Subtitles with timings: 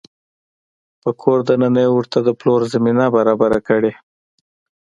[1.01, 3.91] په کور دننه يې ورته د پلور زمینه برابره کړې